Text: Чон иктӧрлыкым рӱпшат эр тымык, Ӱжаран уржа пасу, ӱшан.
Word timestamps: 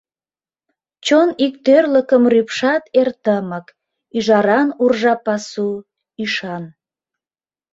Чон 1.05 1.29
иктӧрлыкым 1.45 2.23
рӱпшат 2.33 2.83
эр 2.99 3.09
тымык, 3.23 3.65
Ӱжаран 4.17 4.67
уржа 4.83 5.15
пасу, 5.25 5.69
ӱшан. 6.23 6.63